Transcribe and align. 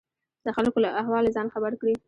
د 0.45 0.47
خلکو 0.57 0.77
له 0.85 0.89
احواله 1.01 1.29
ځان 1.35 1.47
خبر 1.53 1.73
کړي. 1.81 1.93